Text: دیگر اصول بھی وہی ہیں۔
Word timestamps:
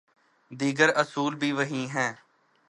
دیگر 0.51 0.89
اصول 0.95 1.35
بھی 1.35 1.51
وہی 1.51 1.85
ہیں۔ 1.93 2.13